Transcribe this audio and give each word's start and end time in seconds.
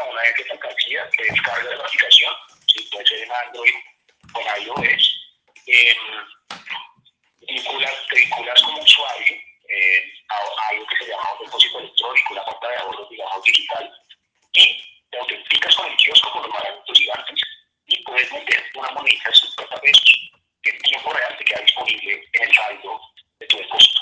a 0.00 0.04
una 0.04 0.22
de 0.22 0.58
cartilla 0.58 1.10
que 1.10 1.24
descarga 1.24 1.74
la 1.76 1.84
aplicación, 1.84 2.34
si 2.66 2.82
puede 2.90 3.06
ser 3.06 3.18
en 3.18 3.32
Android 3.32 3.74
o 4.34 4.40
iOS. 4.40 5.16
Vinculas, 7.40 8.06
te 8.08 8.20
vinculas 8.20 8.62
como 8.62 8.80
usuario 8.80 9.36
eh, 9.68 10.12
a, 10.28 10.34
a, 10.34 10.68
algo 10.70 10.86
que 10.86 10.96
se 10.96 11.10
llama 11.10 11.32
un 11.38 11.46
depósito 11.46 11.78
electrónico, 11.78 12.32
una 12.32 12.42
cuenta 12.42 12.68
de 12.68 12.76
ahorro, 12.76 13.08
digital, 13.44 13.92
y 14.52 14.84
te 15.10 15.18
autenticas 15.18 15.74
con 15.76 15.90
el 15.90 15.96
kiosco 15.96 16.32
por 16.32 16.42
los 16.42 16.52
maranitos 16.52 16.98
gigantes 16.98 17.40
y 17.86 18.02
puedes 18.04 18.32
meter 18.32 18.64
una 18.74 18.90
moneda 18.90 19.24
de 19.26 19.34
50 19.34 19.80
pesos 19.80 20.30
que 20.62 20.70
en 20.70 20.78
tiempo 20.78 21.12
real 21.12 21.36
te 21.38 21.44
queda 21.44 21.60
disponible 21.60 22.28
en 22.32 22.42
el 22.42 22.54
saldo 22.54 23.00
de 23.38 23.46
tu 23.46 23.56
depósito. 23.58 23.99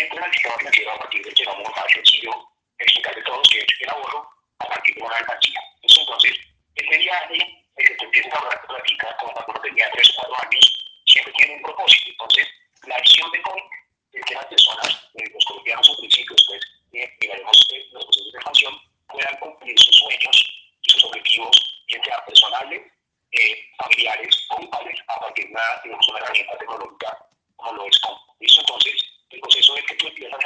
Entran 0.00 0.24
al 0.24 0.32
sistema 0.32 0.56
financiero 0.58 0.92
a 0.92 0.98
partir 0.98 1.24
del 1.24 1.34
que 1.34 1.44
vamos 1.44 1.70
más 1.76 1.92
sencillo 1.92 2.48
explicarle 2.78 3.20
a 3.20 3.24
todos 3.24 3.48
que 3.48 3.58
es 3.58 3.66
el 3.80 3.90
ahorro 3.90 4.28
a 4.60 4.66
partir 4.66 4.94
de 4.94 5.02
una 5.02 5.16
alcancía. 5.16 5.60
Entonces, 5.82 6.34
este 6.74 6.98
viaje, 6.98 7.38
desde 7.76 7.96
que 7.96 8.04
empiezas 8.04 8.32
a 8.32 8.38
ahorrar 8.38 8.66
platica, 8.66 9.16
como 9.18 9.32
cuando 9.32 9.60
tenía 9.62 9.90
3 9.90 10.10
o 10.10 10.22
4 10.26 10.48
años, 10.48 10.78
siempre 11.06 11.32
tiene 11.34 11.54
un 11.56 11.62
propósito. 11.62 12.10
Entonces, 12.10 12.48
la 12.86 12.98
visión 13.00 13.30
de 13.32 13.42
COIN 13.42 13.64
es 14.12 14.24
que 14.24 14.34
las 14.34 14.46
personas, 14.46 15.10
eh, 15.14 15.24
los 15.32 15.44
colombianos 15.44 15.88
en 15.88 15.96
principio, 15.96 16.36
pues, 16.46 16.60
eh, 16.92 17.16
digamos, 17.20 17.66
eh, 17.74 17.86
los 17.92 18.04
procesos 18.04 18.32
de 18.32 18.38
expansión, 18.38 18.80
puedan 19.08 19.36
cumplir 19.38 19.78
sus 19.80 19.96
sueños 19.96 20.36
y 20.82 20.92
sus 20.92 21.04
objetivos, 21.04 21.84
bien 21.86 22.02
sean 22.04 22.20
personales, 22.26 22.82
familiares 23.76 24.46
o 24.50 24.56
grupales, 24.56 24.98
a 25.06 25.20
partir 25.20 25.46
de 25.46 25.52
una, 25.52 25.80
digamos, 25.84 26.08
una 26.08 26.18
herramienta 26.18 26.58
tecnológica 26.58 27.26
como 27.56 27.72
lo 27.72 27.86
es 27.86 27.98
COIN. 28.00 28.18
Entonces, 28.40 28.94
el 29.30 29.40
proceso 29.40 29.76
es 29.76 29.84
que 29.84 29.94
tú 29.96 30.06
empiezas 30.08 30.38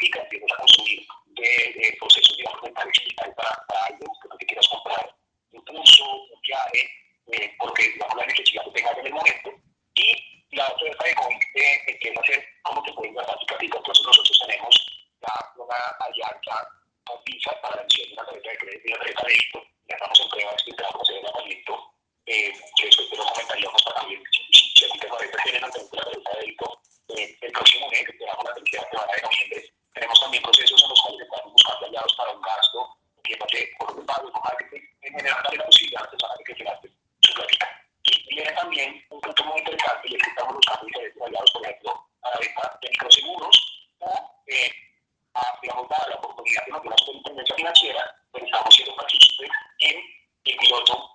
empiezas 0.00 0.52
a 0.52 0.56
construir 0.56 1.06
de, 1.26 1.74
de 1.76 1.96
procesos, 1.98 2.36
mentales 2.62 2.92
digitales 2.98 3.34
para, 3.36 3.64
para 3.66 3.86
algo 3.86 4.06
que 4.38 4.46
quieras 4.46 4.68
comprar, 4.68 5.14
un 5.52 6.40
viaje, 6.42 6.90
eh, 7.32 7.54
porque, 7.58 7.82
digamos, 7.90 8.16
la 8.16 8.26
necesidad 8.26 8.64
que 8.64 8.70
tengas 8.70 8.98
en 8.98 9.06
el 9.06 9.14
momento, 9.14 9.50
y 9.94 10.56
la 10.56 10.68
oferta 10.68 11.04
de 11.04 11.14
COIN 11.14 11.38
eh, 11.54 11.82
empieza 11.86 12.20
a 12.20 12.26
ser 12.26 12.44
cómo 12.62 12.82
te 12.82 13.12
gastar 13.12 13.38
tu 13.38 13.46
platica. 13.46 13.78
Entonces, 13.78 14.06
nosotros 14.06 14.38
tenemos 14.46 14.86
ya 15.20 15.52
una 15.56 15.76
alianza 16.00 16.68
con 17.04 17.22
para 17.62 17.76
la 17.76 17.82
emisión 17.82 18.08
de 18.08 18.14
una 18.14 18.24
tarjeta 18.26 18.50
de 18.50 18.58
crédito 18.58 18.88
una 18.88 18.98
tarjeta 18.98 19.22
de 19.22 19.32
débito, 19.32 19.62
ya 19.88 19.94
estamos 19.94 20.20
en 20.20 20.28
pruebas 20.28 20.62
que 20.62 20.70
esperamos 20.70 21.02
hacer 21.02 21.16
el 21.16 21.26
eh, 22.26 22.52
que 22.76 22.86
después 22.86 23.08
te 23.08 23.16
lo 23.16 23.24
comentaríamos 23.24 23.82
para 23.84 24.00
también, 24.00 24.22
si, 24.32 24.58
si, 24.58 24.72
si 24.74 24.84
a 24.84 24.88
ti 24.90 24.98
te 24.98 25.06
parece, 25.06 25.36
tienen 25.44 25.62
la 25.62 25.70
tarjeta 25.70 26.10
de 26.10 26.40
débito 26.40 26.80
eh, 27.08 27.38
el 27.40 27.52
próximo 27.52 27.88
mes, 27.88 28.04
que 28.04 28.12
esperamos 28.12 28.44
la 28.44 28.54
tercera 28.54 28.90
semana 28.90 29.12
de 29.12 29.22
noviembre, 29.22 29.72
tenemos 29.94 30.20
también 30.20 30.42
procesos 30.42 30.82
en 30.82 30.88
los 30.90 31.02
cuales 31.02 31.20
estamos 31.22 31.52
buscando 31.52 31.86
aliados 31.86 32.14
para 32.16 32.32
un 32.32 32.42
gasto, 32.42 32.98
entiéndase, 33.16 33.70
por 33.78 33.96
un 33.96 34.06
pago, 34.06 34.32
por 34.32 34.42
marketing, 34.42 34.82
en 35.02 35.12
general 35.14 35.42
darle 35.44 35.58
la 35.58 35.64
posibilidad 35.66 36.02
a 36.02 36.04
las 36.04 36.10
personas 36.10 36.38
de 36.38 36.44
que 36.44 36.54
se 36.54 36.64
gasten 36.64 36.98
su 37.22 37.34
platica. 37.34 37.66
Y 38.02 38.34
viene 38.34 38.50
también 38.66 39.04
un 39.10 39.20
punto 39.20 39.44
muy 39.44 39.58
interesante 39.60 40.08
y 40.08 40.16
es 40.16 40.22
que 40.22 40.30
estamos 40.30 40.54
buscando 40.56 40.86
diferentes 40.86 41.22
aliados, 41.22 41.50
por 41.52 41.62
ejemplo, 41.62 42.08
a 42.22 42.30
la 42.30 42.38
venta 42.40 42.78
de 42.82 42.88
microseguros 42.90 43.56
o, 44.00 44.42
eh, 44.48 44.70
a, 45.34 45.58
digamos, 45.62 45.86
la 45.88 46.16
oportunidad 46.16 46.64
que 46.64 46.70
nos 46.72 46.82
dé 46.82 46.88
la 46.90 46.98
superintendencia 46.98 47.54
financiera, 47.54 48.16
pues 48.32 48.44
estamos 48.44 48.74
siendo 48.74 48.96
partícipes 48.96 49.50
en 49.78 49.96
el 50.44 50.56
piloto 50.56 51.10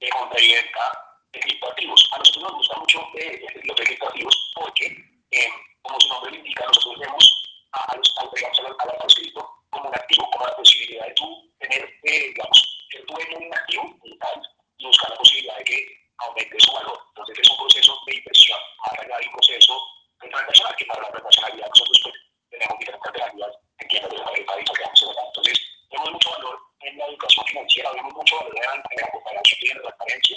de 0.00 0.08
compra 0.08 0.40
y 0.40 0.52
venta 0.52 0.84
de 1.32 1.40
criptoactivos. 1.40 2.10
A 2.12 2.18
nosotros 2.18 2.42
nos 2.42 2.52
gusta 2.54 2.78
mucho 2.80 2.98
eh, 3.14 3.44
este 3.46 3.60
piloto 3.60 3.82
de 3.82 3.86
criptoactivos 3.86 4.52
porque, 4.56 4.86
eh, 5.30 5.48
como 5.82 6.00
su 6.00 6.08
nombre 6.08 6.30
lo 6.32 6.36
indica, 6.38 6.66
nosotros 6.66 6.98
vemos 6.98 7.58
a, 7.72 7.96
los, 7.96 8.14
a, 8.18 8.28
digamos, 8.34 8.58
a, 8.58 8.62
a, 8.62 8.90
a 8.90 9.04
los 9.04 9.14
cripto 9.14 9.54
como 9.70 9.88
un 9.88 9.94
activo, 9.94 10.28
como 10.32 10.46
la 10.46 10.56
posibilidad 10.56 11.06
de 11.06 11.14
tú 11.14 11.54
tener, 11.60 11.94
eh, 12.02 12.28
digamos, 12.34 12.86
ser 12.90 13.06
dueño 13.06 13.38
de 13.38 13.46
un 13.46 13.54
activo 13.54 13.94
digital 14.02 14.42
y 14.78 14.86
buscar 14.86 15.10
la 15.10 15.16
posibilidad 15.16 15.58
de 15.58 15.64
que 15.64 16.07
aumente 16.18 16.56
su 16.58 16.72
valor. 16.72 16.98
Entonces 17.08 17.38
es 17.38 17.50
un 17.50 17.58
proceso 17.58 18.00
de 18.06 18.16
inversión, 18.16 18.58
más 18.80 18.98
allá 19.00 19.16
proceso 19.32 19.74
de 20.20 20.28
transaccional, 20.28 20.76
que 20.76 20.84
para 20.86 21.02
la 21.02 21.10
transaccionalidad 21.10 21.68
nosotros 21.68 22.00
pues, 22.02 22.14
tenemos 22.50 22.78
diferentes 22.78 23.06
alternativas 23.06 23.52
en 23.78 23.88
tiempo 23.88 24.08
de 24.08 24.44
país 24.44 24.70
que 24.70 24.82
vamos 24.82 25.02
Entonces, 25.28 25.58
vemos 25.90 26.12
mucho 26.12 26.30
valor 26.30 26.58
en 26.80 26.98
la 26.98 27.06
educación 27.06 27.46
financiera, 27.46 27.92
vemos 27.92 28.14
mucho 28.14 28.36
valor 28.36 28.54
en 28.56 28.62
la 28.62 29.04
acompañamiento 29.04 29.56
y 29.60 29.70
en 29.70 29.76
la 29.76 29.82
transparencia 29.82 30.36